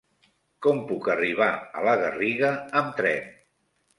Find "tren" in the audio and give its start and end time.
3.03-3.29